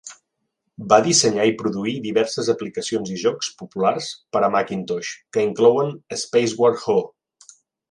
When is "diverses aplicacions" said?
2.05-3.11